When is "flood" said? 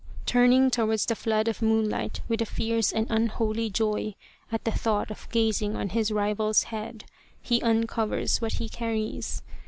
1.15-1.47